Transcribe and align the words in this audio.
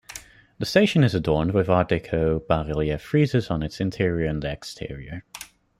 The 0.57 0.65
station 0.65 1.03
is 1.03 1.13
adorned 1.13 1.53
with 1.53 1.69
art 1.69 1.89
deco 1.89 2.39
bas-relief 2.47 2.99
friezes 3.05 3.51
on 3.51 3.61
its 3.61 3.79
interior 3.79 4.25
and 4.29 4.43
exterior. 4.43 5.25